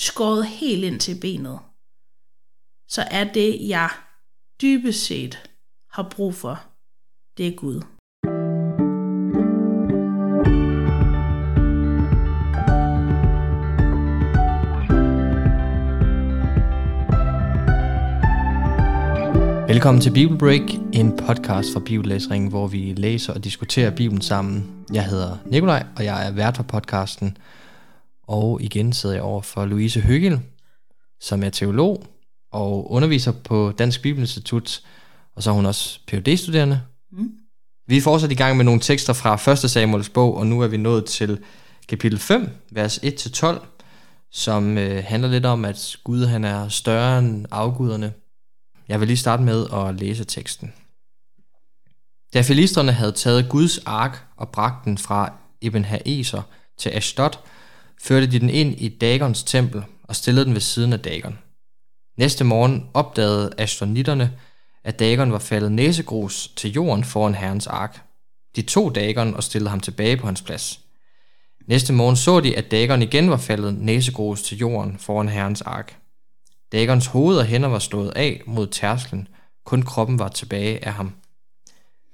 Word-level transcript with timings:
skåret 0.00 0.46
helt 0.46 0.84
ind 0.84 1.00
til 1.00 1.20
benet, 1.20 1.58
så 2.88 3.04
er 3.10 3.32
det, 3.32 3.68
jeg 3.68 3.90
dybest 4.62 5.04
set 5.04 5.50
har 5.92 6.08
brug 6.10 6.34
for, 6.34 6.60
det 7.36 7.46
er 7.46 7.56
Gud. 7.56 7.82
Velkommen 19.68 20.02
til 20.02 20.12
Bible 20.12 20.38
Break, 20.38 20.74
en 20.92 21.16
podcast 21.16 21.72
fra 21.72 21.80
Bibellæsring, 21.80 22.48
hvor 22.48 22.66
vi 22.66 22.94
læser 22.96 23.32
og 23.32 23.44
diskuterer 23.44 23.90
Bibelen 23.90 24.22
sammen. 24.22 24.86
Jeg 24.92 25.04
hedder 25.04 25.36
Nikolaj, 25.46 25.86
og 25.96 26.04
jeg 26.04 26.28
er 26.28 26.32
vært 26.32 26.56
for 26.56 26.62
podcasten. 26.62 27.36
Og 28.30 28.62
igen 28.62 28.92
sidder 28.92 29.14
jeg 29.14 29.22
over 29.22 29.42
for 29.42 29.64
Louise 29.64 30.00
Høgel, 30.00 30.40
som 31.20 31.42
er 31.42 31.50
teolog 31.50 32.06
og 32.52 32.90
underviser 32.90 33.32
på 33.32 33.72
Dansk 33.78 34.02
Bibelinstitut, 34.02 34.82
og 35.36 35.42
så 35.42 35.50
er 35.50 35.54
hun 35.54 35.66
også 35.66 36.00
phd 36.06 36.36
studerende 36.36 36.82
Mm. 37.12 37.30
Vi 37.86 37.96
er 37.96 38.00
fortsat 38.00 38.32
i 38.32 38.34
gang 38.34 38.56
med 38.56 38.64
nogle 38.64 38.80
tekster 38.80 39.12
fra 39.12 39.52
1. 39.52 39.58
Samuels 39.58 40.08
bog, 40.08 40.36
og 40.36 40.46
nu 40.46 40.60
er 40.60 40.66
vi 40.66 40.76
nået 40.76 41.04
til 41.04 41.44
kapitel 41.88 42.18
5, 42.18 42.48
vers 42.70 42.98
1-12, 42.98 43.66
som 44.30 44.78
øh, 44.78 45.04
handler 45.06 45.28
lidt 45.28 45.46
om, 45.46 45.64
at 45.64 45.96
Gud 46.04 46.26
han 46.26 46.44
er 46.44 46.68
større 46.68 47.18
end 47.18 47.46
afguderne, 47.50 48.12
jeg 48.88 49.00
vil 49.00 49.08
lige 49.08 49.16
starte 49.16 49.42
med 49.42 49.66
at 49.72 49.94
læse 49.94 50.24
teksten. 50.24 50.72
Da 52.34 52.40
filisterne 52.40 52.92
havde 52.92 53.12
taget 53.12 53.48
Guds 53.48 53.78
ark 53.78 54.26
og 54.36 54.48
bragt 54.48 54.84
den 54.84 54.98
fra 54.98 55.32
Eben 55.62 55.84
Haeser 55.84 56.42
til 56.78 56.90
Ashdod, 56.90 57.30
førte 58.00 58.26
de 58.26 58.40
den 58.40 58.50
ind 58.50 58.80
i 58.80 58.88
Dagons 58.88 59.42
tempel 59.42 59.82
og 60.02 60.16
stillede 60.16 60.44
den 60.44 60.54
ved 60.54 60.60
siden 60.60 60.92
af 60.92 61.00
Dagon. 61.00 61.38
Næste 62.18 62.44
morgen 62.44 62.86
opdagede 62.94 63.50
astronitterne, 63.58 64.32
at 64.84 64.98
Dagon 64.98 65.32
var 65.32 65.38
faldet 65.38 65.72
næsegrus 65.72 66.48
til 66.56 66.72
jorden 66.72 67.04
foran 67.04 67.34
herrens 67.34 67.66
ark. 67.66 68.00
De 68.56 68.62
tog 68.62 68.94
Dagon 68.94 69.34
og 69.34 69.44
stillede 69.44 69.70
ham 69.70 69.80
tilbage 69.80 70.16
på 70.16 70.26
hans 70.26 70.42
plads. 70.42 70.80
Næste 71.66 71.92
morgen 71.92 72.16
så 72.16 72.40
de, 72.40 72.56
at 72.56 72.70
Dagon 72.70 73.02
igen 73.02 73.30
var 73.30 73.36
faldet 73.36 73.74
næsegrus 73.74 74.42
til 74.42 74.58
jorden 74.58 74.98
foran 74.98 75.28
herrens 75.28 75.62
ark. 75.62 75.96
Dagons 76.72 77.06
hoved 77.06 77.38
og 77.38 77.44
hænder 77.44 77.68
var 77.68 77.78
slået 77.78 78.12
af 78.16 78.42
mod 78.46 78.66
tærsklen, 78.66 79.28
kun 79.64 79.82
kroppen 79.82 80.18
var 80.18 80.28
tilbage 80.28 80.84
af 80.84 80.92
ham. 80.92 81.12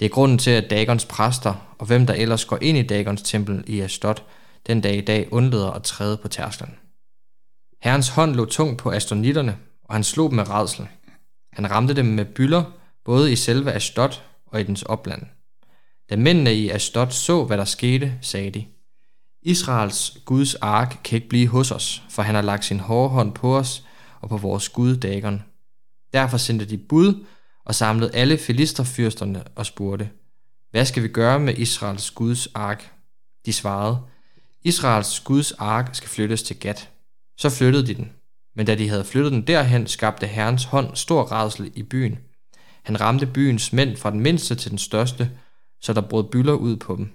Det 0.00 0.06
er 0.06 0.10
grunden 0.10 0.38
til, 0.38 0.50
at 0.50 0.70
Dagons 0.70 1.05
præster 1.05 1.75
og 1.78 1.86
hvem 1.86 2.06
der 2.06 2.14
ellers 2.14 2.44
går 2.44 2.58
ind 2.62 2.78
i 2.78 2.82
Dagons 2.82 3.22
tempel 3.22 3.64
i 3.66 3.80
Astot, 3.80 4.22
den 4.66 4.80
dag 4.80 4.96
i 4.96 5.00
dag 5.00 5.32
undlader 5.32 5.70
at 5.70 5.82
træde 5.82 6.16
på 6.16 6.28
tærsklen. 6.28 6.74
Herrens 7.82 8.08
hånd 8.08 8.34
lå 8.34 8.44
tung 8.44 8.78
på 8.78 8.90
astonitterne, 8.92 9.58
og 9.84 9.94
han 9.94 10.04
slog 10.04 10.30
dem 10.30 10.36
med 10.36 10.50
redsel. 10.50 10.88
Han 11.52 11.70
ramte 11.70 11.94
dem 11.94 12.06
med 12.06 12.24
byller, 12.24 12.64
både 13.04 13.32
i 13.32 13.36
selve 13.36 13.72
Ashdod 13.72 14.20
og 14.46 14.60
i 14.60 14.64
dens 14.64 14.82
opland. 14.82 15.22
Da 16.10 16.16
mændene 16.16 16.54
i 16.54 16.70
Ashdod 16.70 17.10
så, 17.10 17.44
hvad 17.44 17.58
der 17.58 17.64
skete, 17.64 18.18
sagde 18.20 18.50
de, 18.50 18.66
Israels 19.42 20.18
Guds 20.24 20.54
ark 20.54 21.00
kan 21.04 21.16
ikke 21.16 21.28
blive 21.28 21.48
hos 21.48 21.70
os, 21.70 22.02
for 22.10 22.22
han 22.22 22.34
har 22.34 22.42
lagt 22.42 22.64
sin 22.64 22.80
hårde 22.80 23.08
hånd 23.08 23.32
på 23.32 23.56
os, 23.56 23.86
og 24.20 24.28
på 24.28 24.36
vores 24.36 24.68
gud 24.68 24.96
Dagon. 24.96 25.42
Derfor 26.12 26.36
sendte 26.36 26.64
de 26.64 26.78
bud 26.78 27.24
og 27.64 27.74
samlede 27.74 28.14
alle 28.14 28.38
filisterfyrsterne 28.38 29.44
og 29.56 29.66
spurgte, 29.66 30.10
hvad 30.70 30.84
skal 30.84 31.02
vi 31.02 31.08
gøre 31.08 31.41
med 31.41 31.58
Israels 31.58 32.10
Guds 32.10 32.46
ark? 32.46 32.92
De 33.46 33.52
svarede, 33.52 33.98
Israels 34.67 35.20
Guds 35.20 35.53
ark 35.53 35.95
skal 35.95 36.09
flyttes 36.09 36.42
til 36.42 36.56
Gat. 36.56 36.91
Så 37.39 37.50
flyttede 37.50 37.86
de 37.86 37.95
den. 37.95 38.12
Men 38.56 38.67
da 38.67 38.75
de 38.75 38.89
havde 38.89 39.05
flyttet 39.05 39.33
den 39.33 39.47
derhen, 39.47 39.86
skabte 39.86 40.27
Herrens 40.27 40.64
hånd 40.64 40.97
stor 40.97 41.22
radsel 41.22 41.72
i 41.75 41.83
byen. 41.83 42.19
Han 42.83 43.00
ramte 43.00 43.27
byens 43.27 43.72
mænd 43.72 43.97
fra 43.97 44.11
den 44.11 44.20
mindste 44.20 44.55
til 44.55 44.70
den 44.70 44.78
største, 44.78 45.31
så 45.81 45.93
der 45.93 46.00
brød 46.00 46.25
byller 46.25 46.53
ud 46.53 46.76
på 46.76 46.97
dem. 46.97 47.10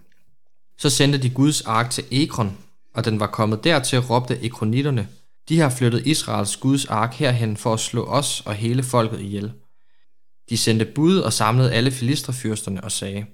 Så 0.78 0.90
sendte 0.90 1.17
de 1.17 1.29
Guds 1.29 1.61
ark 1.61 1.90
til 1.90 2.03
Ekron, 2.11 2.57
og 2.94 3.06
den 3.06 3.19
var 3.19 3.28
kommet 3.28 3.63
dertil, 3.63 4.00
råbte 4.00 4.44
ekronitterne– 4.44 5.07
de 5.50 5.59
har 5.59 5.69
flyttet 5.69 6.07
Israels 6.07 6.57
Guds 6.57 6.85
ark 6.85 7.13
herhen 7.13 7.57
for 7.57 7.73
at 7.73 7.79
slå 7.79 8.06
os 8.06 8.44
og 8.45 8.53
hele 8.53 8.84
folket 8.84 9.19
ihjel. 9.19 9.51
De 10.50 10.57
sendte 10.57 10.85
bud 10.85 11.17
og 11.17 11.34
samlede 11.34 11.73
alle 11.73 11.91
filistrefyrsterne 11.91 12.84
og 12.84 12.91
sagde, 12.91 13.25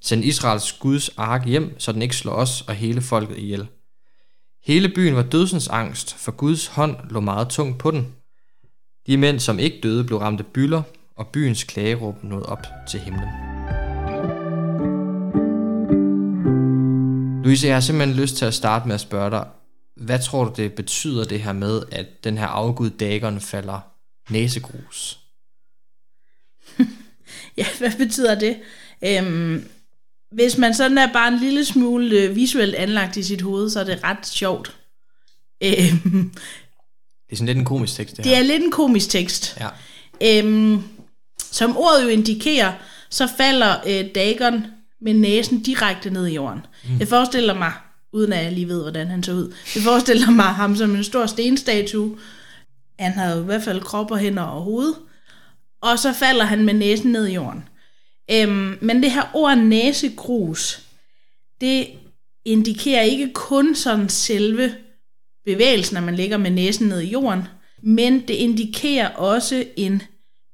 Send 0.00 0.24
Israels 0.24 0.72
Guds 0.72 1.08
ark 1.08 1.46
hjem, 1.46 1.80
så 1.80 1.92
den 1.92 2.02
ikke 2.02 2.16
slår 2.16 2.32
os 2.32 2.60
og 2.60 2.74
hele 2.74 3.02
folket 3.02 3.38
ihjel. 3.38 3.68
Hele 4.64 4.88
byen 4.88 5.16
var 5.16 5.22
dødsens 5.22 5.68
angst, 5.68 6.14
for 6.14 6.32
Guds 6.32 6.66
hånd 6.66 6.96
lå 7.10 7.20
meget 7.20 7.48
tungt 7.48 7.78
på 7.78 7.90
den. 7.90 8.14
De 9.06 9.16
mænd, 9.16 9.40
som 9.40 9.58
ikke 9.58 9.80
døde, 9.82 10.04
blev 10.04 10.18
ramt 10.18 10.40
af 10.40 10.46
byller, 10.46 10.82
og 11.16 11.28
byens 11.28 11.64
klageråb 11.64 12.24
nåede 12.24 12.46
op 12.46 12.66
til 12.88 13.00
himlen. 13.00 13.28
Louise, 17.44 17.66
jeg 17.66 17.76
har 17.76 17.80
simpelthen 17.80 18.16
lyst 18.20 18.36
til 18.36 18.44
at 18.44 18.54
starte 18.54 18.86
med 18.86 18.94
at 18.94 19.00
spørge 19.00 19.30
dig, 19.30 19.46
hvad 19.96 20.18
tror 20.18 20.44
du, 20.44 20.52
det 20.56 20.72
betyder 20.72 21.24
det 21.24 21.42
her 21.42 21.52
med, 21.52 21.82
at 21.92 22.24
den 22.24 22.38
her 22.38 22.46
afgud 22.46 22.90
Dagon 22.90 23.40
falder 23.40 23.80
næsegrus? 24.30 25.20
ja, 27.58 27.66
hvad 27.78 27.98
betyder 27.98 28.38
det? 28.38 28.60
Øhm, 29.04 29.68
hvis 30.32 30.58
man 30.58 30.74
sådan 30.74 30.98
er 30.98 31.12
bare 31.12 31.28
en 31.28 31.38
lille 31.38 31.64
smule 31.64 32.16
øh, 32.16 32.36
visuelt 32.36 32.74
anlagt 32.74 33.16
i 33.16 33.22
sit 33.22 33.42
hoved, 33.42 33.70
så 33.70 33.80
er 33.80 33.84
det 33.84 34.04
ret 34.04 34.26
sjovt. 34.26 34.76
Øhm, 35.64 36.30
det 37.26 37.32
er 37.32 37.36
sådan 37.36 37.46
lidt 37.46 37.58
en 37.58 37.64
komisk 37.64 37.94
tekst, 37.94 38.16
det 38.16 38.26
her. 38.26 38.32
Det 38.32 38.38
er 38.38 38.46
lidt 38.46 38.64
en 38.64 38.70
komisk 38.70 39.08
tekst. 39.08 39.58
Ja. 39.60 39.68
Øhm, 40.22 40.82
som 41.38 41.76
ordet 41.76 42.04
jo 42.04 42.08
indikerer, 42.08 42.72
så 43.10 43.28
falder 43.36 43.76
øh, 43.86 44.04
Dagon 44.14 44.66
med 45.00 45.14
næsen 45.14 45.62
direkte 45.62 46.10
ned 46.10 46.26
i 46.26 46.34
jorden. 46.34 46.60
Mm. 46.84 46.98
Jeg 46.98 47.08
forestiller 47.08 47.54
mig, 47.54 47.72
uden 48.12 48.32
at 48.32 48.44
jeg 48.44 48.52
lige 48.52 48.68
ved, 48.68 48.82
hvordan 48.82 49.06
han 49.06 49.22
så 49.22 49.32
ud. 49.32 49.54
Jeg 49.74 49.82
forestiller 49.82 50.30
mig 50.30 50.44
ham 50.44 50.76
som 50.76 50.96
en 50.96 51.04
stor 51.04 51.26
stenstatue. 51.26 52.18
Han 52.98 53.12
havde 53.12 53.40
i 53.42 53.44
hvert 53.44 53.62
fald 53.62 53.80
krop 53.80 54.10
og 54.10 54.18
hænder 54.18 54.42
og 54.42 54.62
hoved. 54.62 54.94
Og 55.82 55.98
så 55.98 56.12
falder 56.12 56.44
han 56.44 56.64
med 56.64 56.74
næsen 56.74 57.12
ned 57.12 57.26
i 57.26 57.34
jorden. 57.34 57.68
Øhm, 58.30 58.78
men 58.80 59.02
det 59.02 59.10
her 59.10 59.30
ord 59.34 59.58
næsegrus, 59.58 60.82
det 61.60 61.88
indikerer 62.44 63.02
ikke 63.02 63.32
kun 63.32 63.74
sådan 63.74 64.08
selve 64.08 64.74
bevægelsen, 65.44 65.94
når 65.94 66.00
man 66.00 66.16
ligger 66.16 66.36
med 66.36 66.50
næsen 66.50 66.88
ned 66.88 67.00
i 67.00 67.10
jorden, 67.10 67.42
men 67.82 68.28
det 68.28 68.34
indikerer 68.34 69.08
også 69.08 69.64
en 69.76 70.02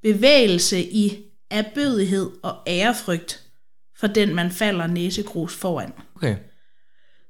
bevægelse 0.02 0.82
i 0.82 1.18
erbødighed 1.50 2.30
og 2.42 2.56
ærefrygt 2.66 3.42
for 3.98 4.06
den, 4.06 4.34
man 4.34 4.50
falder 4.50 4.86
næsegrus 4.86 5.56
foran. 5.56 5.92
Okay. 6.16 6.36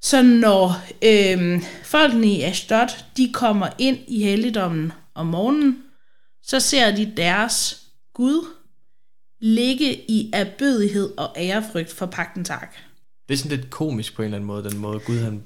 Så 0.00 0.22
når 0.22 0.74
øh, 1.02 1.62
folkene 1.82 2.26
i 2.26 2.42
Ashdod, 2.42 2.88
de 3.16 3.32
kommer 3.32 3.68
ind 3.78 3.98
i 4.08 4.22
helligdommen 4.22 4.92
om 5.14 5.26
morgenen, 5.26 5.82
så 6.42 6.60
ser 6.60 6.96
de 6.96 7.12
deres 7.16 7.82
Gud 8.14 8.46
ligge 9.42 10.10
i 10.10 10.30
erbødighed 10.32 11.18
og 11.18 11.34
ærefrygt 11.36 11.92
for 11.92 12.06
pagtens 12.06 12.50
ark. 12.50 12.76
Det 13.28 13.34
er 13.34 13.38
sådan 13.38 13.56
lidt 13.58 13.70
komisk 13.70 14.14
på 14.14 14.22
en 14.22 14.26
eller 14.26 14.36
anden 14.36 14.46
måde, 14.46 14.70
den 14.70 14.78
måde 14.78 15.00
Gud 15.00 15.18
han... 15.18 15.44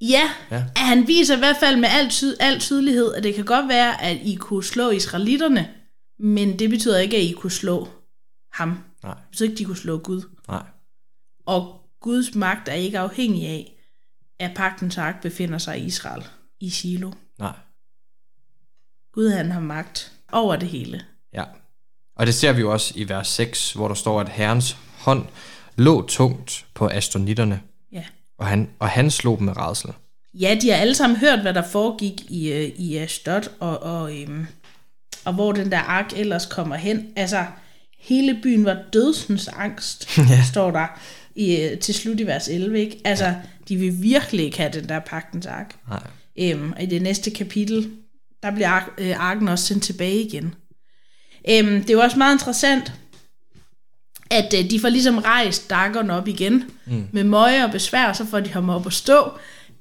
Ja, 0.00 0.30
ja. 0.50 0.64
han 0.76 1.08
viser 1.08 1.36
i 1.36 1.38
hvert 1.38 1.56
fald 1.60 1.76
med 1.76 1.88
al, 1.88 2.10
ty- 2.10 2.36
al 2.40 2.60
tydelighed, 2.60 3.14
at 3.14 3.22
det 3.22 3.34
kan 3.34 3.44
godt 3.44 3.68
være, 3.68 4.02
at 4.02 4.16
I 4.24 4.34
kunne 4.34 4.64
slå 4.64 4.90
israelitterne, 4.90 5.74
men 6.18 6.58
det 6.58 6.70
betyder 6.70 6.98
ikke, 6.98 7.16
at 7.16 7.22
I 7.22 7.32
kunne 7.32 7.50
slå 7.50 7.88
ham. 8.52 8.78
Nej. 9.02 9.14
Det 9.14 9.24
betyder 9.30 9.44
ikke, 9.48 9.54
at 9.54 9.58
de 9.58 9.64
kunne 9.64 9.76
slå 9.76 9.98
Gud. 9.98 10.22
Nej. 10.48 10.62
Og 11.46 11.80
Guds 12.00 12.34
magt 12.34 12.68
er 12.68 12.72
ikke 12.72 12.98
afhængig 12.98 13.46
af, 13.48 13.80
at 14.38 14.54
pagtens 14.56 14.98
ark 14.98 15.22
befinder 15.22 15.58
sig 15.58 15.78
i 15.80 15.84
Israel, 15.84 16.24
i 16.60 16.70
Silo. 16.70 17.12
Nej. 17.38 17.56
Gud 19.12 19.28
han 19.28 19.50
har 19.50 19.60
magt 19.60 20.12
over 20.32 20.56
det 20.56 20.68
hele. 20.68 21.04
Ja. 21.32 21.44
Og 22.16 22.26
det 22.26 22.34
ser 22.34 22.52
vi 22.52 22.60
jo 22.60 22.72
også 22.72 22.92
i 22.96 23.08
vers 23.08 23.28
6, 23.28 23.72
hvor 23.72 23.88
der 23.88 23.94
står, 23.94 24.20
at 24.20 24.28
Herrens 24.28 24.76
hånd 24.98 25.26
lå 25.76 26.06
tungt 26.06 26.64
på 26.74 26.88
astonitterne. 26.88 27.60
Ja. 27.92 28.04
Og 28.38 28.46
han, 28.46 28.70
og 28.78 28.88
han 28.88 29.10
slog 29.10 29.38
dem 29.38 29.44
med 29.44 29.56
redsel. 29.56 29.90
Ja, 30.34 30.56
de 30.60 30.70
har 30.70 30.76
alle 30.76 30.94
sammen 30.94 31.18
hørt, 31.18 31.40
hvad 31.40 31.54
der 31.54 31.62
foregik 31.62 32.22
i, 32.28 32.52
øh, 32.52 32.68
i 32.76 32.96
Ashdod, 32.96 33.48
og, 33.60 33.82
og, 33.82 34.20
øhm, 34.20 34.46
og 35.24 35.32
hvor 35.32 35.52
den 35.52 35.72
der 35.72 35.78
ark 35.78 36.12
ellers 36.16 36.46
kommer 36.46 36.76
hen. 36.76 37.06
Altså, 37.16 37.44
hele 37.98 38.38
byen 38.42 38.64
var 38.64 38.78
dødsens 38.92 39.48
angst, 39.48 40.18
ja. 40.30 40.44
står 40.44 40.70
der 40.70 40.86
i, 41.34 41.56
øh, 41.56 41.78
til 41.78 41.94
slut 41.94 42.20
i 42.20 42.26
vers 42.26 42.48
11. 42.48 42.80
Ikke? 42.80 43.00
Altså, 43.04 43.24
ja. 43.24 43.34
de 43.68 43.76
vil 43.76 44.02
virkelig 44.02 44.44
ikke 44.44 44.58
have 44.58 44.72
den 44.72 44.88
der 44.88 45.00
pagtens 45.00 45.46
ark. 45.46 45.76
Nej. 45.88 46.02
Øhm, 46.38 46.72
og 46.72 46.82
i 46.82 46.86
det 46.86 47.02
næste 47.02 47.30
kapitel, 47.30 47.90
der 48.42 48.50
bliver 48.50 48.68
ark, 48.68 48.90
øh, 48.98 49.14
arken 49.18 49.48
også 49.48 49.64
sendt 49.64 49.82
tilbage 49.82 50.22
igen. 50.22 50.54
Øhm, 51.50 51.80
det 51.80 51.90
er 51.90 51.94
jo 51.94 52.00
også 52.00 52.18
meget 52.18 52.34
interessant, 52.34 52.92
at 54.30 54.54
øh, 54.58 54.70
de 54.70 54.80
får 54.80 54.88
ligesom 54.88 55.18
rejst 55.18 55.70
Dagon 55.70 56.10
op 56.10 56.28
igen 56.28 56.64
mm. 56.86 57.08
med 57.12 57.24
møje 57.24 57.64
og 57.64 57.70
besvær, 57.70 58.12
så 58.12 58.24
får 58.26 58.40
de 58.40 58.50
ham 58.50 58.70
op 58.70 58.86
at 58.86 58.92
stå 58.92 59.32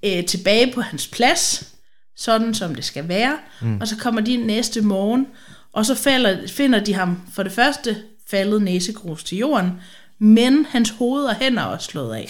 øh, 0.06 0.26
tilbage 0.26 0.74
på 0.74 0.82
hans 0.82 1.08
plads. 1.08 1.70
sådan 2.16 2.54
som 2.54 2.76
det 2.76 2.86
skal 2.86 3.08
være, 3.08 3.38
mm. 3.62 3.78
og 3.82 3.88
så 3.88 3.98
kommer 3.98 4.22
de 4.22 4.38
næste 4.38 4.82
morgen, 4.82 5.28
og 5.74 5.86
så 5.86 5.96
falder, 5.96 6.48
finder 6.48 6.80
de 6.80 6.94
ham 6.94 7.22
for 7.34 7.44
det 7.44 7.52
første 7.52 7.98
faldet 8.28 8.62
næsegrus 8.62 9.24
til 9.24 9.38
jorden, 9.38 9.72
men 10.20 10.66
hans 10.66 10.90
hoved 10.90 11.26
og 11.26 11.36
hænder 11.36 11.62
er 11.62 11.66
også 11.66 11.88
slået 11.92 12.16
af. 12.16 12.30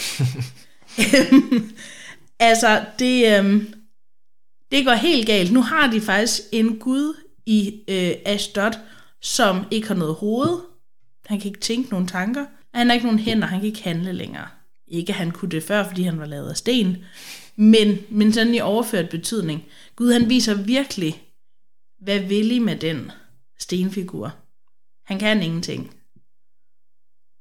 altså, 2.50 2.82
det, 3.00 3.38
øhm, 3.38 3.74
det 4.72 4.86
går 4.86 4.94
helt 4.94 5.28
galt. 5.28 5.52
Nu 5.52 5.62
har 5.62 5.92
de 5.92 6.02
faktisk 6.02 6.42
en 6.52 6.80
gud 6.80 7.14
i 7.46 7.82
øh, 7.88 8.12
Ashdod, 8.26 8.72
som 9.24 9.66
ikke 9.72 9.88
har 9.88 9.96
noget 9.96 10.16
hoved. 10.16 10.60
Han 11.26 11.40
kan 11.40 11.48
ikke 11.48 11.60
tænke 11.60 11.90
nogen 11.90 12.08
tanker. 12.08 12.46
Han 12.74 12.88
har 12.88 12.94
ikke 12.94 13.06
nogen 13.06 13.20
hænder, 13.20 13.48
han 13.48 13.60
kan 13.60 13.68
ikke 13.68 13.84
handle 13.84 14.14
længere. 14.14 14.48
Ikke 14.88 15.14
at 15.14 15.18
han 15.18 15.32
kunne 15.32 15.52
det 15.52 15.64
før, 15.64 15.88
fordi 15.88 16.04
han 16.04 16.20
var 16.20 16.26
lavet 16.26 16.50
af 16.50 16.58
sten. 16.58 16.98
Men, 17.56 17.98
men 18.10 18.34
sådan 18.34 18.56
i 18.56 18.60
overført 18.60 19.10
betydning. 19.10 19.66
Gud 19.96 20.14
han 20.14 20.30
viser 20.30 20.54
virkelig, 20.54 21.24
hvad 22.00 22.20
vil 22.20 22.52
I 22.52 22.60
med 22.60 22.76
den 22.76 23.12
stenfigur. 23.60 24.36
Han 25.06 25.20
kan 25.20 25.44
ingenting. 25.44 25.96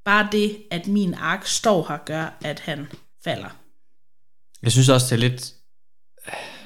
Bare 0.05 0.29
det, 0.31 0.63
at 0.71 0.87
min 0.87 1.13
ark 1.13 1.45
står 1.45 1.85
her, 1.87 1.97
gør, 2.05 2.37
at 2.41 2.59
han 2.59 2.87
falder. 3.23 3.57
Jeg 4.63 4.71
synes 4.71 4.89
også, 4.89 5.15
det 5.15 5.23
er 5.23 5.29
lidt 5.29 5.53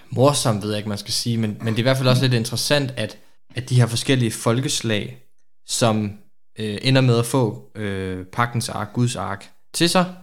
morsomt, 0.10 0.62
ved 0.62 0.70
jeg 0.70 0.78
ikke, 0.78 0.90
man 0.90 0.98
skal 0.98 1.14
sige, 1.14 1.38
men, 1.38 1.58
men 1.62 1.68
det 1.68 1.76
er 1.76 1.80
i 1.80 1.82
hvert 1.82 1.98
fald 1.98 2.10
også 2.10 2.22
lidt 2.22 2.34
interessant, 2.34 2.92
at, 2.98 3.18
at 3.58 3.70
de 3.70 3.76
her 3.76 3.88
forskellige 3.88 4.32
folkeslag, 4.32 5.24
som 5.68 6.12
øh, 6.60 6.78
ender 6.82 7.02
med 7.02 7.20
at 7.20 7.26
få 7.26 7.72
øh, 7.76 8.26
pagtens 8.26 8.70
ark, 8.70 8.94
Guds 8.94 9.16
ark, 9.16 9.52
til 9.74 9.90
sig, 9.90 10.16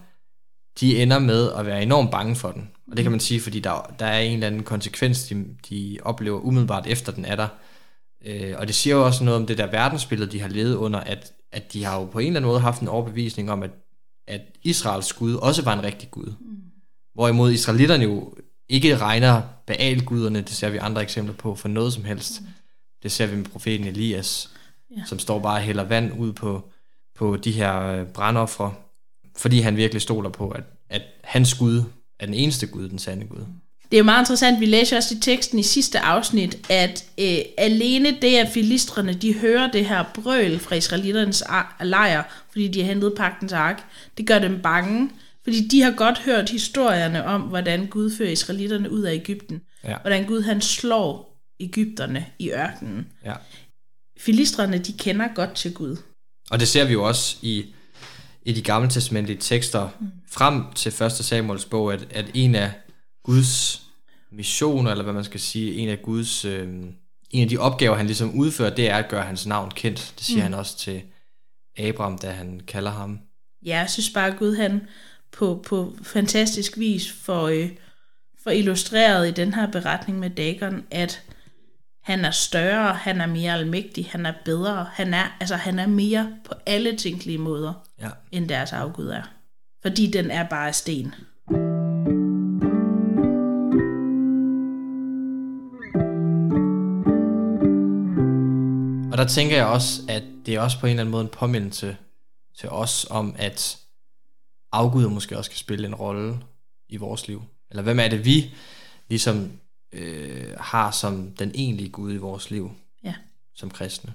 de 0.79 1.01
ender 1.01 1.19
med 1.19 1.51
at 1.51 1.65
være 1.65 1.83
enormt 1.83 2.11
bange 2.11 2.35
for 2.35 2.51
den. 2.51 2.69
Og 2.91 2.97
det 2.97 3.03
kan 3.03 3.11
man 3.11 3.19
sige, 3.19 3.41
fordi 3.41 3.59
der, 3.59 3.95
der 3.99 4.05
er 4.05 4.19
en 4.19 4.33
eller 4.33 4.47
anden 4.47 4.63
konsekvens, 4.63 5.27
de, 5.27 5.45
de 5.69 5.99
oplever 6.01 6.39
umiddelbart 6.39 6.87
efter 6.87 7.11
den 7.11 7.25
er 7.25 7.35
der. 7.35 7.47
Øh, 8.25 8.53
og 8.57 8.67
det 8.67 8.75
siger 8.75 8.95
jo 8.95 9.05
også 9.05 9.23
noget 9.23 9.39
om 9.39 9.47
det 9.47 9.57
der 9.57 9.71
verdensbillede, 9.71 10.31
de 10.31 10.41
har 10.41 10.47
levet 10.47 10.75
under, 10.75 10.99
at, 10.99 11.33
at 11.51 11.73
de 11.73 11.83
har 11.83 11.99
jo 11.99 12.05
på 12.05 12.19
en 12.19 12.27
eller 12.27 12.39
anden 12.39 12.49
måde 12.51 12.59
haft 12.59 12.81
en 12.81 12.87
overbevisning 12.87 13.51
om, 13.51 13.63
at, 13.63 13.71
at 14.27 14.41
Israels 14.63 15.13
Gud 15.13 15.35
også 15.35 15.61
var 15.61 15.73
en 15.73 15.83
rigtig 15.83 16.11
Gud. 16.11 16.33
Mm. 16.39 16.57
Hvorimod 17.13 17.51
israelitterne 17.51 18.03
jo 18.03 18.33
ikke 18.69 18.97
regner 18.97 19.41
Baal-guderne, 19.67 20.41
det 20.41 20.49
ser 20.49 20.69
vi 20.69 20.77
andre 20.77 21.01
eksempler 21.01 21.35
på, 21.35 21.55
for 21.55 21.67
noget 21.67 21.93
som 21.93 22.03
helst. 22.03 22.41
Mm. 22.41 22.47
Det 23.03 23.11
ser 23.11 23.25
vi 23.25 23.35
med 23.35 23.45
profeten 23.45 23.87
Elias, 23.87 24.49
ja. 24.97 25.01
som 25.05 25.19
står 25.19 25.39
bare 25.39 25.57
og 25.57 25.61
hælder 25.61 25.83
vand 25.83 26.19
ud 26.19 26.33
på, 26.33 26.69
på 27.15 27.37
de 27.37 27.51
her 27.51 27.81
øh, 27.81 28.05
brandoffre, 28.05 28.73
fordi 29.37 29.59
han 29.59 29.77
virkelig 29.77 30.01
stoler 30.01 30.29
på, 30.29 30.49
at, 30.49 30.63
at 30.89 31.01
hans 31.23 31.53
Gud 31.53 31.83
er 32.19 32.25
den 32.25 32.35
eneste 32.35 32.67
Gud, 32.67 32.89
den 32.89 32.99
sande 32.99 33.25
Gud. 33.25 33.45
Det 33.91 33.97
er 33.97 33.99
jo 33.99 34.03
meget 34.03 34.21
interessant, 34.21 34.59
vi 34.59 34.65
læser 34.65 34.97
også 34.97 35.15
i 35.15 35.19
teksten 35.21 35.59
i 35.59 35.63
sidste 35.63 35.99
afsnit, 35.99 36.57
at 36.69 37.05
øh, 37.19 37.37
alene 37.57 38.17
det, 38.21 38.35
at 38.35 38.49
filistrene 38.53 39.13
de 39.13 39.33
hører 39.33 39.71
det 39.71 39.85
her 39.85 40.03
brøl 40.13 40.59
fra 40.59 40.75
israeliternes 40.75 41.43
lejr, 41.81 42.23
fordi 42.51 42.67
de 42.67 42.81
har 42.81 42.87
hentet 42.87 43.13
pagtens 43.17 43.53
ark, 43.53 43.83
det 44.17 44.27
gør 44.27 44.39
dem 44.39 44.61
bange, 44.61 45.09
fordi 45.43 45.67
de 45.67 45.81
har 45.81 45.91
godt 45.91 46.19
hørt 46.19 46.49
historierne 46.49 47.25
om, 47.25 47.41
hvordan 47.41 47.87
Gud 47.87 48.15
fører 48.17 48.29
israelitterne 48.29 48.91
ud 48.91 49.01
af 49.01 49.13
Ægypten. 49.13 49.61
Ja. 49.83 49.95
Hvordan 50.01 50.25
Gud 50.25 50.41
han 50.41 50.61
slår 50.61 51.34
Ægypterne 51.59 52.25
i 52.39 52.51
ørkenen. 52.51 53.07
Ja. 53.25 53.33
Filistrene, 54.17 54.77
de 54.77 54.93
kender 54.93 55.27
godt 55.35 55.53
til 55.53 55.73
Gud. 55.73 55.97
Og 56.51 56.59
det 56.59 56.67
ser 56.67 56.85
vi 56.85 56.93
jo 56.93 57.03
også 57.03 57.37
i, 57.41 57.73
i 58.41 58.53
de 58.53 58.61
gamle 58.61 58.89
testamentlige 58.89 59.39
tekster 59.39 59.89
mm. 59.99 60.07
frem 60.31 60.73
til 60.73 61.03
1. 61.03 61.11
Samuels 61.11 61.65
bog, 61.65 61.93
at, 61.93 62.07
at 62.11 62.31
en 62.33 62.55
af 62.55 62.71
Guds 63.23 63.81
missioner, 64.31 64.91
eller 64.91 65.03
hvad 65.03 65.13
man 65.13 65.23
skal 65.23 65.39
sige, 65.39 65.73
en 65.73 65.89
af 65.89 66.01
Guds, 66.01 66.45
øh, 66.45 66.67
en 67.29 67.43
af 67.43 67.49
de 67.49 67.57
opgaver, 67.57 67.95
han 67.95 68.05
ligesom 68.05 68.35
udfører, 68.35 68.75
det 68.75 68.89
er 68.89 68.97
at 68.97 69.09
gøre 69.09 69.23
hans 69.23 69.45
navn 69.45 69.71
kendt. 69.71 70.13
Det 70.17 70.25
siger 70.25 70.37
mm. 70.37 70.43
han 70.43 70.53
også 70.53 70.77
til 70.77 71.01
Abraham, 71.77 72.17
da 72.17 72.31
han 72.31 72.61
kalder 72.67 72.91
ham. 72.91 73.19
Ja, 73.65 73.77
jeg 73.77 73.89
synes 73.89 74.09
bare, 74.09 74.27
at 74.27 74.39
Gud 74.39 74.55
han 74.55 74.81
på, 75.31 75.63
på 75.67 75.95
fantastisk 76.03 76.77
vis 76.77 77.11
for, 77.11 77.43
øh, 77.43 77.69
for 78.43 78.49
illustreret 78.49 79.27
i 79.27 79.31
den 79.31 79.53
her 79.53 79.71
beretning 79.71 80.19
med 80.19 80.29
Dagon, 80.29 80.83
at 80.91 81.23
han 82.05 82.25
er 82.25 82.31
større, 82.31 82.93
han 82.93 83.21
er 83.21 83.25
mere 83.25 83.53
almægtig, 83.53 84.07
han 84.11 84.25
er 84.25 84.33
bedre, 84.45 84.87
han 84.93 85.13
er, 85.13 85.37
altså, 85.39 85.55
han 85.55 85.79
er 85.79 85.87
mere 85.87 86.35
på 86.43 86.53
alle 86.65 86.97
tænkelige 86.97 87.37
måder, 87.37 87.73
ja. 88.01 88.09
end 88.31 88.49
deres 88.49 88.73
afgud 88.73 89.07
er. 89.07 89.21
Fordi 89.81 90.11
den 90.11 90.31
er 90.31 90.49
bare 90.49 90.73
sten. 90.73 91.13
Og 99.11 99.17
der 99.17 99.25
tænker 99.27 99.55
jeg 99.55 99.65
også, 99.65 100.01
at 100.09 100.23
det 100.45 100.55
er 100.55 100.59
også 100.59 100.79
på 100.79 100.85
en 100.85 100.89
eller 100.89 101.01
anden 101.01 101.11
måde 101.11 101.23
en 101.23 101.29
påmindelse 101.29 101.97
til 102.59 102.69
os 102.69 103.07
om, 103.09 103.35
at 103.37 103.77
afguder 104.71 105.09
måske 105.09 105.37
også 105.37 105.49
kan 105.49 105.57
spille 105.57 105.87
en 105.87 105.95
rolle 105.95 106.37
i 106.89 106.97
vores 106.97 107.27
liv. 107.27 107.43
Eller 107.69 107.83
hvem 107.83 107.99
er 107.99 108.07
det, 108.07 108.25
vi 108.25 108.53
ligesom 109.09 109.51
øh, 109.95 110.53
har 110.59 110.91
som 110.91 111.31
den 111.31 111.51
egentlige 111.55 111.89
Gud 111.89 112.13
i 112.13 112.17
vores 112.17 112.51
liv 112.51 112.71
ja. 113.03 113.15
som 113.53 113.69
kristne? 113.69 114.13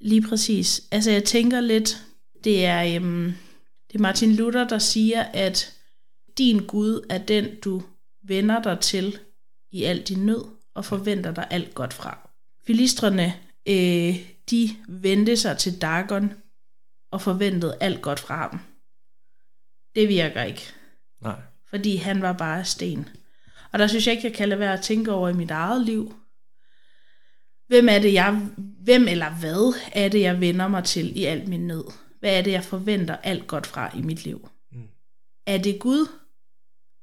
Lige 0.00 0.22
præcis. 0.28 0.82
Altså 0.90 1.10
jeg 1.10 1.24
tænker 1.24 1.60
lidt, 1.60 2.04
det 2.44 2.64
er, 2.64 2.96
øhm, 2.96 3.32
det 3.88 3.98
er 3.98 4.02
Martin 4.02 4.34
Luther, 4.34 4.68
der 4.68 4.78
siger, 4.78 5.22
at 5.22 5.74
din 6.38 6.66
Gud 6.66 7.06
er 7.10 7.18
den, 7.18 7.60
du 7.64 7.82
vender 8.22 8.62
dig 8.62 8.80
til 8.80 9.18
i 9.70 9.84
al 9.84 10.02
din 10.02 10.26
nød 10.26 10.44
og 10.74 10.84
forventer 10.84 11.34
dig 11.34 11.46
alt 11.50 11.74
godt 11.74 11.94
fra. 11.94 12.30
Filistrene 12.66 13.34
øh, 13.68 14.16
de 14.50 14.76
vendte 14.88 15.36
sig 15.36 15.58
til 15.58 15.80
Dagon 15.80 16.32
og 17.10 17.22
forventede 17.22 17.76
alt 17.80 18.02
godt 18.02 18.20
fra 18.20 18.36
ham. 18.36 18.60
Det 19.94 20.08
virker 20.08 20.42
ikke. 20.42 20.62
Nej. 21.20 21.40
Fordi 21.70 21.96
han 21.96 22.22
var 22.22 22.32
bare 22.32 22.64
sten. 22.64 23.08
Og 23.72 23.78
der 23.78 23.86
synes 23.86 24.06
jeg 24.06 24.14
ikke, 24.14 24.26
jeg 24.26 24.34
kan 24.34 24.48
lade 24.48 24.60
være 24.60 24.72
at 24.72 24.82
tænke 24.82 25.12
over 25.12 25.28
i 25.28 25.32
mit 25.32 25.50
eget 25.50 25.86
liv. 25.86 26.14
Hvem 27.68 27.88
er 27.88 27.98
det, 27.98 28.12
jeg, 28.12 28.40
hvem 28.56 29.08
eller 29.08 29.30
hvad 29.30 29.74
er 29.92 30.08
det, 30.08 30.20
jeg 30.20 30.40
vender 30.40 30.68
mig 30.68 30.84
til 30.84 31.18
i 31.18 31.24
alt 31.24 31.48
min 31.48 31.66
nød? 31.66 31.84
Hvad 32.20 32.38
er 32.38 32.42
det, 32.42 32.52
jeg 32.52 32.64
forventer 32.64 33.16
alt 33.16 33.46
godt 33.46 33.66
fra 33.66 33.96
i 33.96 34.02
mit 34.02 34.24
liv? 34.24 34.48
Mm. 34.72 34.88
Er 35.46 35.58
det 35.58 35.78
Gud? 35.78 36.08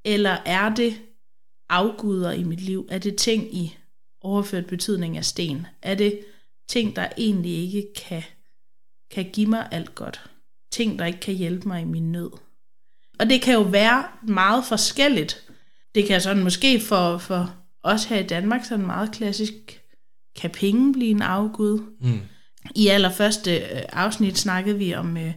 Eller 0.05 0.37
er 0.45 0.75
det 0.75 1.01
afguder 1.69 2.31
i 2.31 2.43
mit 2.43 2.61
liv? 2.61 2.87
Er 2.91 2.97
det 2.97 3.15
ting 3.15 3.55
i 3.55 3.77
overført 4.21 4.65
betydning 4.65 5.17
af 5.17 5.25
sten? 5.25 5.67
Er 5.81 5.95
det 5.95 6.19
ting, 6.69 6.95
der 6.95 7.07
egentlig 7.17 7.51
ikke 7.51 7.93
kan, 7.95 8.23
kan 9.11 9.29
give 9.31 9.47
mig 9.47 9.67
alt 9.71 9.95
godt. 9.95 10.29
Ting, 10.71 10.99
der 10.99 11.05
ikke 11.05 11.19
kan 11.19 11.33
hjælpe 11.33 11.67
mig 11.67 11.81
i 11.81 11.85
min 11.85 12.11
nød. 12.11 12.31
Og 13.19 13.29
det 13.29 13.41
kan 13.41 13.53
jo 13.53 13.61
være 13.61 14.07
meget 14.21 14.65
forskelligt. 14.65 15.44
Det 15.95 16.07
kan 16.07 16.21
sådan 16.21 16.43
måske 16.43 16.79
for, 16.79 17.17
for 17.17 17.55
os 17.83 18.05
her 18.05 18.19
i 18.19 18.27
Danmark 18.27 18.65
sådan 18.65 18.85
meget 18.85 19.11
klassisk, 19.11 19.53
kan 20.35 20.49
penge 20.49 20.93
blive 20.93 21.11
en 21.11 21.21
afgud? 21.21 21.79
Mm. 22.01 22.19
I 22.75 22.87
allerførste 22.87 23.57
øh, 23.57 23.81
afsnit 23.93 24.37
snakkede 24.37 24.77
vi 24.77 24.95
om 24.95 25.15
uh, 25.15 25.31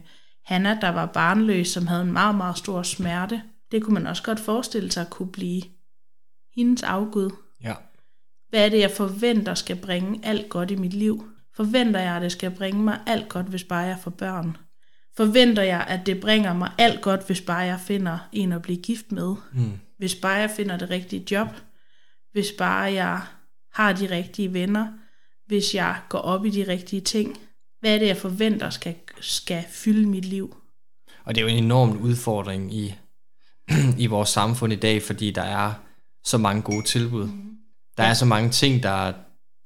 Hanna, 0.45 0.77
der 0.81 0.89
var 0.89 1.05
barnløs, 1.05 1.67
som 1.67 1.87
havde 1.87 2.01
en 2.01 2.11
meget, 2.11 2.35
meget 2.35 2.57
stor 2.57 2.83
smerte. 2.83 3.41
Det 3.71 3.83
kunne 3.83 3.93
man 3.93 4.07
også 4.07 4.23
godt 4.23 4.39
forestille 4.39 4.91
sig 4.91 5.07
kunne 5.09 5.31
blive 5.31 5.61
hendes 6.55 6.83
afgud. 6.83 7.31
Ja. 7.63 7.73
Hvad 8.49 8.65
er 8.65 8.69
det, 8.69 8.79
jeg 8.79 8.91
forventer 8.91 9.53
skal 9.53 9.75
bringe 9.75 10.19
alt 10.23 10.49
godt 10.49 10.71
i 10.71 10.75
mit 10.75 10.93
liv? 10.93 11.25
Forventer 11.55 11.99
jeg, 11.99 12.15
at 12.15 12.21
det 12.21 12.31
skal 12.31 12.51
bringe 12.51 12.83
mig 12.83 12.99
alt 13.07 13.29
godt, 13.29 13.45
hvis 13.45 13.63
bare 13.63 13.79
jeg 13.79 13.97
får 14.03 14.11
børn? 14.11 14.57
Forventer 15.17 15.63
jeg, 15.63 15.85
at 15.87 16.05
det 16.05 16.21
bringer 16.21 16.53
mig 16.53 16.71
alt 16.77 17.01
godt, 17.01 17.27
hvis 17.27 17.41
bare 17.41 17.57
jeg 17.57 17.79
finder 17.79 18.29
en 18.31 18.51
at 18.51 18.61
blive 18.61 18.81
gift 18.81 19.11
med? 19.11 19.35
Mm. 19.53 19.79
Hvis 19.99 20.15
bare 20.15 20.33
jeg 20.33 20.51
finder 20.55 20.77
det 20.77 20.89
rigtige 20.89 21.25
job? 21.31 21.47
Hvis 22.31 22.51
bare 22.57 22.93
jeg 22.93 23.21
har 23.73 23.93
de 23.93 24.09
rigtige 24.09 24.53
venner? 24.53 24.87
Hvis 25.47 25.75
jeg 25.75 26.01
går 26.09 26.19
op 26.19 26.45
i 26.45 26.49
de 26.49 26.67
rigtige 26.67 27.01
ting? 27.01 27.37
Hvad 27.79 27.95
er 27.95 27.99
det, 27.99 28.07
jeg 28.07 28.17
forventer 28.17 28.69
skal, 28.69 28.95
skal 29.21 29.63
fylde 29.69 30.09
mit 30.09 30.25
liv? 30.25 30.55
Og 31.25 31.35
det 31.35 31.41
er 31.41 31.45
jo 31.45 31.57
en 31.57 31.63
enorm 31.63 31.97
udfordring 31.97 32.73
i, 32.73 32.95
i 34.03 34.07
vores 34.07 34.29
samfund 34.29 34.73
i 34.73 34.75
dag, 34.75 35.03
fordi 35.03 35.31
der 35.31 35.41
er 35.41 35.73
så 36.23 36.37
mange 36.37 36.61
gode 36.61 36.85
tilbud. 36.85 37.25
Mm. 37.25 37.57
Der 37.97 38.03
er 38.03 38.13
så 38.13 38.25
mange 38.25 38.49
ting, 38.49 38.83
der, 38.83 39.13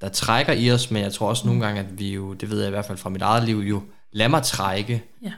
der 0.01 0.09
trækker 0.09 0.53
i 0.53 0.71
os, 0.71 0.91
men 0.91 1.03
jeg 1.03 1.13
tror 1.13 1.29
også 1.29 1.47
nogle 1.47 1.65
gange, 1.65 1.81
at 1.81 1.99
vi 1.99 2.13
jo, 2.13 2.33
det 2.33 2.49
ved 2.49 2.59
jeg 2.59 2.67
i 2.67 2.71
hvert 2.71 2.85
fald 2.85 2.97
fra 2.97 3.09
mit 3.09 3.21
eget 3.21 3.43
liv, 3.43 3.57
jo 3.57 3.83
lader 4.11 4.29
mig 4.29 4.43
trække. 4.43 5.03
Ja. 5.21 5.33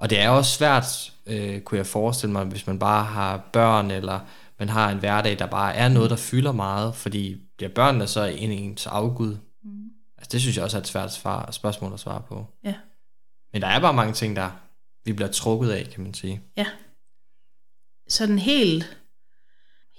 Og 0.00 0.10
det 0.10 0.20
er 0.20 0.28
også 0.28 0.50
svært, 0.50 1.12
øh, 1.26 1.60
kunne 1.60 1.78
jeg 1.78 1.86
forestille 1.86 2.32
mig, 2.32 2.44
hvis 2.44 2.66
man 2.66 2.78
bare 2.78 3.04
har 3.04 3.48
børn, 3.52 3.90
eller 3.90 4.20
man 4.58 4.68
har 4.68 4.90
en 4.90 4.98
hverdag, 4.98 5.38
der 5.38 5.46
bare 5.46 5.74
er 5.74 5.88
noget, 5.88 6.10
der 6.10 6.16
fylder 6.16 6.52
meget, 6.52 6.94
fordi 6.94 7.36
bliver 7.56 7.70
børnene 7.70 8.06
så 8.06 8.24
en 8.24 8.50
ens 8.50 8.86
afgud? 8.86 9.36
Mm. 9.62 9.90
Altså 10.18 10.28
det 10.32 10.40
synes 10.40 10.56
jeg 10.56 10.64
også 10.64 10.76
er 10.76 10.80
et 10.80 10.86
svært 10.86 11.12
svar, 11.12 11.50
spørgsmål 11.50 11.92
at 11.92 12.00
svare 12.00 12.22
på. 12.28 12.46
Ja. 12.64 12.74
Men 13.52 13.62
der 13.62 13.68
er 13.68 13.80
bare 13.80 13.94
mange 13.94 14.12
ting, 14.12 14.36
der 14.36 14.50
vi 15.04 15.12
bliver 15.12 15.30
trukket 15.30 15.70
af, 15.70 15.88
kan 15.92 16.02
man 16.02 16.14
sige. 16.14 16.42
Ja. 16.56 16.66
Sådan 18.08 18.38
helt, 18.38 18.96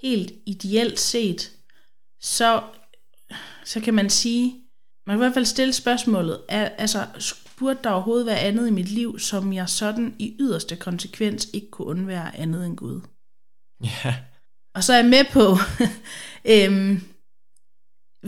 helt 0.02 0.32
ideelt 0.46 1.00
set, 1.00 1.50
så, 2.20 2.62
så 3.64 3.80
kan 3.80 3.94
man 3.94 4.10
sige, 4.10 4.54
man 5.06 5.14
kan 5.14 5.18
i 5.18 5.24
hvert 5.24 5.34
fald 5.34 5.44
stille 5.44 5.72
spørgsmålet, 5.72 6.42
er, 6.48 6.68
altså 6.68 7.06
burde 7.58 7.78
der 7.84 7.90
overhovedet 7.90 8.26
være 8.26 8.38
andet 8.38 8.68
i 8.68 8.70
mit 8.70 8.88
liv, 8.88 9.18
som 9.18 9.52
jeg 9.52 9.68
sådan 9.68 10.16
i 10.18 10.36
yderste 10.40 10.76
konsekvens 10.76 11.48
ikke 11.52 11.70
kunne 11.70 11.88
undvære 11.88 12.36
andet 12.36 12.66
end 12.66 12.76
Gud? 12.76 13.00
Ja. 14.04 14.16
Og 14.74 14.84
så 14.84 14.92
er 14.92 14.96
jeg 14.96 15.06
med 15.06 15.24
på, 15.32 15.56
øhm, 16.54 17.00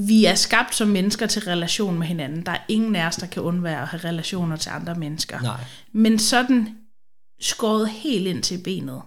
vi 0.07 0.25
er 0.25 0.35
skabt 0.35 0.75
som 0.75 0.89
mennesker 0.89 1.27
til 1.27 1.43
relation 1.43 1.99
med 1.99 2.07
hinanden. 2.07 2.47
Der 2.47 2.53
er 2.53 2.65
ingen 2.69 2.97
af 2.97 3.07
os, 3.07 3.17
der 3.17 3.27
kan 3.27 3.43
undvære 3.43 3.83
at 3.83 3.89
have 3.89 4.05
relationer 4.05 4.57
til 4.57 4.71
andre 4.71 4.95
mennesker. 4.95 5.41
Nej. 5.41 5.65
Men 5.93 6.19
sådan 6.19 6.79
skåret 7.41 7.89
helt 7.89 8.27
ind 8.27 8.43
til 8.43 8.63
benet, 8.65 9.03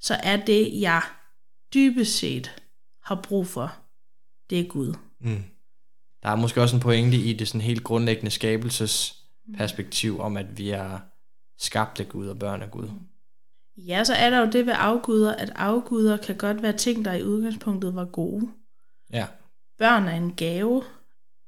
så 0.00 0.14
er 0.22 0.44
det, 0.44 0.80
jeg 0.80 1.02
dybest 1.74 2.18
set 2.18 2.62
har 3.02 3.20
brug 3.22 3.46
for, 3.46 3.76
det 4.50 4.60
er 4.60 4.68
Gud. 4.68 4.94
Mm. 5.20 5.44
Der 6.26 6.32
er 6.32 6.36
måske 6.36 6.62
også 6.62 6.76
en 6.76 6.82
pointe 6.82 7.16
i 7.16 7.32
det 7.32 7.48
sådan 7.48 7.60
helt 7.60 7.84
grundlæggende 7.84 8.30
skabelsesperspektiv 8.30 10.20
om, 10.20 10.36
at 10.36 10.58
vi 10.58 10.70
er 10.70 10.98
skabt 11.58 12.00
af 12.00 12.08
Gud 12.08 12.28
og 12.28 12.38
børn 12.38 12.62
af 12.62 12.70
Gud. 12.70 12.88
Ja, 13.76 14.04
så 14.04 14.14
er 14.14 14.30
der 14.30 14.40
jo 14.40 14.50
det 14.50 14.66
ved 14.66 14.72
afguder, 14.76 15.36
at 15.36 15.52
afguder 15.56 16.16
kan 16.16 16.36
godt 16.36 16.62
være 16.62 16.76
ting, 16.76 17.04
der 17.04 17.12
i 17.12 17.24
udgangspunktet 17.24 17.94
var 17.94 18.04
gode. 18.04 18.48
Ja. 19.12 19.26
Børn 19.78 20.04
er 20.04 20.16
en 20.16 20.34
gave. 20.34 20.82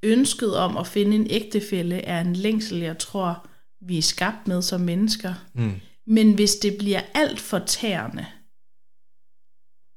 Ønsket 0.02 0.56
om 0.56 0.76
at 0.76 0.86
finde 0.86 1.16
en 1.16 1.26
ægtefælle 1.30 2.00
er 2.00 2.20
en 2.20 2.36
længsel, 2.36 2.78
jeg 2.78 2.98
tror, 2.98 3.46
vi 3.80 3.98
er 3.98 4.02
skabt 4.02 4.48
med 4.48 4.62
som 4.62 4.80
mennesker. 4.80 5.34
Mm. 5.54 5.80
Men 6.06 6.34
hvis 6.34 6.54
det 6.54 6.76
bliver 6.78 7.00
alt 7.14 7.40
for 7.40 7.58
tærende, 7.58 8.26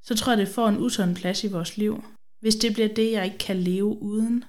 så 0.03 0.15
tror 0.15 0.31
jeg, 0.31 0.37
det 0.37 0.55
får 0.55 0.67
en 0.67 0.77
usund 0.77 1.15
plads 1.15 1.43
i 1.43 1.51
vores 1.51 1.77
liv. 1.77 2.03
Hvis 2.39 2.55
det 2.55 2.73
bliver 2.73 2.93
det, 2.93 3.11
jeg 3.11 3.25
ikke 3.25 3.37
kan 3.37 3.57
leve 3.57 4.01
uden. 4.01 4.43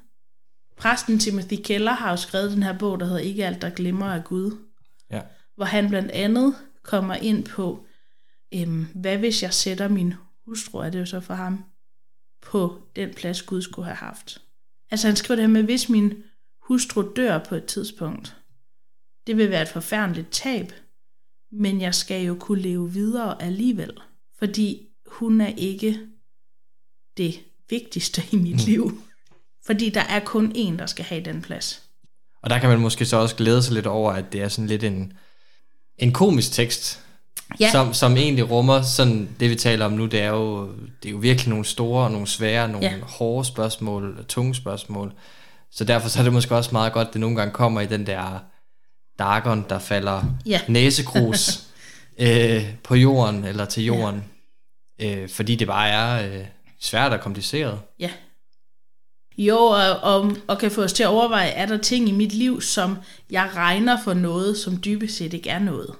Præsten 0.83 1.19
Timothy 1.19 1.55
Keller 1.65 1.93
har 1.93 2.11
jo 2.11 2.17
skrevet 2.17 2.51
den 2.51 2.63
her 2.63 2.79
bog, 2.79 3.01
der 3.01 3.07
hedder 3.07 3.21
Ikke 3.21 3.47
alt, 3.47 3.63
der 3.63 3.71
glemmer 3.71 4.07
af 4.07 4.25
Gud. 4.25 4.57
Ja. 5.11 5.23
Hvor 5.57 5.65
han 5.65 5.89
blandt 5.89 6.11
andet 6.11 6.55
kommer 6.83 7.15
ind 7.15 7.45
på, 7.45 7.87
øhm, 8.55 8.87
hvad 8.95 9.19
hvis 9.19 9.43
jeg 9.43 9.55
sætter 9.55 9.89
min 9.89 10.15
hustru, 10.45 10.79
er 10.79 10.91
det 10.91 11.01
jo 11.01 11.07
så 11.07 11.21
for 11.21 11.35
ham, 11.35 11.65
på 12.43 12.83
den 12.97 13.15
plads, 13.15 13.43
Gud 13.43 13.63
skulle 13.63 13.87
have 13.87 13.97
haft. 13.97 14.43
Altså 14.91 15.07
han 15.07 15.17
skriver 15.17 15.37
det 15.37 15.43
her 15.43 15.53
med, 15.53 15.63
hvis 15.63 15.89
min 15.89 16.23
hustru 16.63 17.13
dør 17.17 17.39
på 17.39 17.55
et 17.55 17.65
tidspunkt, 17.65 18.37
det 19.27 19.37
vil 19.37 19.51
være 19.51 19.63
et 19.63 19.69
forfærdeligt 19.69 20.29
tab, 20.31 20.73
men 21.53 21.81
jeg 21.81 21.95
skal 21.95 22.25
jo 22.25 22.37
kunne 22.41 22.63
leve 22.63 22.93
videre 22.93 23.43
alligevel, 23.43 24.01
fordi 24.39 24.89
hun 25.07 25.41
er 25.41 25.55
ikke 25.57 26.01
det 27.17 27.35
vigtigste 27.71 28.23
i 28.33 28.37
mit 28.37 28.55
mm. 28.55 28.67
liv. 28.67 29.03
Fordi 29.67 29.91
der 29.91 30.01
er 30.01 30.21
kun 30.21 30.53
én, 30.57 30.79
der 30.79 30.87
skal 30.87 31.05
have 31.05 31.25
den 31.25 31.43
plads. 31.43 31.83
Og 32.43 32.51
der 32.51 32.59
kan 32.59 32.69
man 32.69 32.79
måske 32.81 33.05
så 33.05 33.17
også 33.17 33.37
glæde 33.37 33.63
sig 33.63 33.75
lidt 33.75 33.87
over, 33.87 34.13
at 34.13 34.25
det 34.33 34.43
er 34.43 34.49
sådan 34.49 34.67
lidt 34.67 34.85
en, 34.85 35.13
en 35.99 36.13
komisk 36.13 36.53
tekst, 36.53 36.99
Ja. 37.61 37.71
som, 37.73 37.95
som 37.95 38.17
egentlig 38.17 38.51
rummer 38.51 38.83
sådan, 38.83 39.29
det 39.41 39.51
vi 39.51 39.55
taler 39.55 39.87
om 39.87 39.93
nu, 39.93 40.07
det 40.07 40.21
er 40.21 40.29
jo, 40.29 40.67
det 41.03 41.09
er 41.09 41.11
jo 41.11 41.17
virkelig 41.17 41.49
nogle 41.49 41.65
store 41.65 42.05
og 42.05 42.11
nogle 42.11 42.27
svære, 42.27 42.69
nogle 42.69 42.87
Ja. 42.87 43.01
hårde 43.03 43.45
spørgsmål, 43.45 44.25
tunge 44.29 44.55
spørgsmål. 44.55 45.13
Så 45.71 45.85
derfor 45.85 46.09
så 46.09 46.19
er 46.19 46.23
det 46.23 46.33
måske 46.33 46.57
også 46.57 46.71
meget 46.73 46.93
godt, 46.93 47.09
at 47.09 47.13
det 47.15 47.21
nogle 47.21 47.37
gange 47.37 47.53
kommer 47.55 47.81
i 47.81 47.87
den 47.87 48.07
der 48.07 48.39
darkon, 49.19 49.65
der 49.69 49.79
falder 49.79 50.23
Ja. 50.47 50.61
næsegrus 50.69 51.61
øh, 52.19 52.75
på 52.85 52.95
jorden, 52.95 53.45
eller 53.45 53.65
til 53.65 53.85
jorden. 53.85 54.25
Øh, 55.01 55.29
fordi 55.29 55.57
det 55.57 55.67
bare 55.67 55.89
er 55.89 56.33
øh, 56.39 56.45
svært 56.81 57.13
og 57.13 57.21
kompliceret. 57.21 57.81
Ja. 58.01 58.11
Jo, 59.47 59.59
og, 59.59 60.01
og, 60.03 60.37
og 60.47 60.59
kan 60.59 60.71
få 60.71 60.83
os 60.83 60.93
til 60.93 61.03
at 61.03 61.09
overveje, 61.09 61.49
er 61.49 61.67
der 61.67 61.77
ting 61.77 62.09
i 62.09 62.13
mit 62.13 62.33
liv, 62.33 62.61
som 62.61 62.97
jeg 63.31 63.51
regner 63.57 63.99
for 64.05 64.15
noget, 64.15 64.57
som 64.57 64.83
dybest 64.85 65.17
set 65.17 65.35
ikke 65.35 65.51
er 65.51 65.59
noget. 65.59 65.95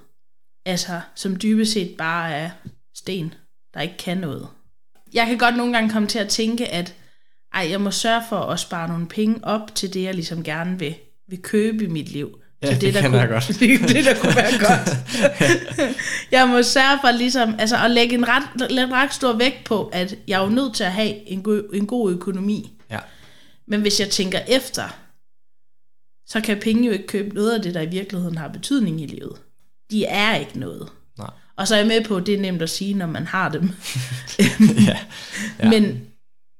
Altså, 0.65 1.01
som 1.15 1.35
dybest 1.35 1.73
set 1.73 1.95
bare 1.97 2.31
er 2.31 2.49
sten, 2.95 3.33
der 3.73 3.81
ikke 3.81 3.97
kan 3.97 4.17
noget. 4.17 4.47
Jeg 5.13 5.27
kan 5.27 5.37
godt 5.37 5.57
nogle 5.57 5.73
gange 5.73 5.89
komme 5.89 6.07
til 6.07 6.19
at 6.19 6.29
tænke, 6.29 6.67
at 6.67 6.95
ej, 7.53 7.67
jeg 7.69 7.81
må 7.81 7.91
sørge 7.91 8.21
for 8.29 8.39
at 8.39 8.59
spare 8.59 8.87
nogle 8.87 9.07
penge 9.07 9.39
op 9.43 9.75
til 9.75 9.93
det, 9.93 10.03
jeg 10.03 10.13
ligesom 10.13 10.43
gerne 10.43 10.79
vil, 10.79 10.95
vil 11.29 11.41
købe 11.41 11.83
i 11.83 11.87
mit 11.87 12.09
liv. 12.09 12.39
Ja, 12.63 12.67
til 12.67 12.81
det 12.81 12.93
der 12.93 13.01
kender 13.01 13.09
kunne, 13.09 13.21
jeg 13.21 13.29
godt. 13.29 13.47
det, 13.59 13.95
det, 13.95 14.05
der 14.05 14.15
kunne 14.21 14.35
være 14.35 14.59
godt. 14.59 14.97
jeg 16.31 16.47
må 16.47 16.63
sørge 16.63 16.99
for 17.01 17.11
ligesom, 17.11 17.55
altså 17.59 17.77
at 17.83 17.91
lægge 17.91 18.15
en 18.15 18.25
ret, 18.27 18.71
lægge 18.71 18.93
ret 18.93 19.13
stor 19.13 19.33
vægt 19.33 19.63
på, 19.65 19.89
at 19.93 20.15
jeg 20.27 20.39
er 20.39 20.43
jo 20.43 20.49
nødt 20.49 20.75
til 20.75 20.83
at 20.83 20.91
have 20.91 21.29
en, 21.29 21.43
god, 21.43 21.69
en 21.73 21.87
god 21.87 22.11
økonomi. 22.11 22.71
Men 23.67 23.81
hvis 23.81 23.99
jeg 23.99 24.09
tænker 24.09 24.39
efter, 24.47 24.99
så 26.25 26.41
kan 26.41 26.59
penge 26.59 26.85
jo 26.85 26.91
ikke 26.91 27.07
købe 27.07 27.35
noget 27.35 27.51
af 27.51 27.61
det, 27.61 27.73
der 27.73 27.81
i 27.81 27.89
virkeligheden 27.89 28.37
har 28.37 28.47
betydning 28.47 29.01
i 29.01 29.05
livet. 29.05 29.41
De 29.91 30.05
er 30.05 30.35
ikke 30.35 30.59
noget. 30.59 30.91
Nej. 31.17 31.29
Og 31.55 31.67
så 31.67 31.75
er 31.75 31.79
jeg 31.79 31.87
med 31.87 32.05
på, 32.05 32.17
at 32.17 32.25
det 32.25 32.33
er 32.33 32.41
nemt 32.41 32.61
at 32.61 32.69
sige, 32.69 32.93
når 32.93 33.07
man 33.07 33.27
har 33.27 33.49
dem. 33.49 33.61
ja. 34.87 34.99
Ja. 35.59 35.69
Men, 35.69 36.07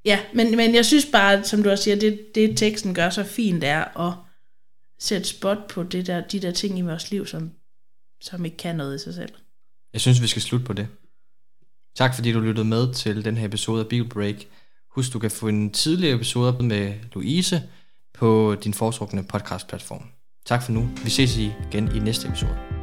ja, 0.05 0.19
men, 0.33 0.57
men 0.57 0.75
jeg 0.75 0.85
synes 0.85 1.05
bare, 1.05 1.43
som 1.43 1.63
du 1.63 1.69
også 1.69 1.83
siger, 1.83 1.95
det, 1.95 2.35
det 2.35 2.57
teksten 2.57 2.95
gør 2.95 3.09
så 3.09 3.23
fint 3.23 3.63
er 3.63 4.07
at 4.07 4.13
sætte 4.99 5.27
spot 5.27 5.67
på 5.69 5.83
det 5.83 6.07
der, 6.07 6.21
de 6.21 6.39
der 6.39 6.51
ting 6.51 6.79
i 6.79 6.81
vores 6.81 7.11
liv, 7.11 7.25
som, 7.25 7.51
som 8.21 8.45
ikke 8.45 8.57
kan 8.57 8.75
noget 8.75 8.95
i 8.95 9.03
sig 9.03 9.13
selv. 9.13 9.33
Jeg 9.93 10.01
synes, 10.01 10.21
vi 10.21 10.27
skal 10.27 10.41
slutte 10.41 10.65
på 10.65 10.73
det. 10.73 10.87
Tak 11.95 12.15
fordi 12.15 12.31
du 12.31 12.39
lyttede 12.39 12.67
med 12.67 12.93
til 12.93 13.25
den 13.25 13.37
her 13.37 13.47
episode 13.47 13.81
af 13.81 13.87
Bible 13.87 14.09
Break. 14.09 14.35
Husk, 14.95 15.13
du 15.13 15.19
kan 15.19 15.31
få 15.31 15.47
en 15.47 15.71
tidligere 15.71 16.15
episode 16.15 16.63
med 16.63 16.93
Louise 17.13 17.61
på 18.13 18.55
din 18.63 18.73
foretrukne 18.73 19.23
podcast-platform. 19.23 20.03
Tak 20.45 20.63
for 20.63 20.71
nu. 20.71 20.89
Vi 21.03 21.09
ses 21.09 21.37
igen 21.37 21.95
i 21.95 21.99
næste 21.99 22.27
episode. 22.27 22.82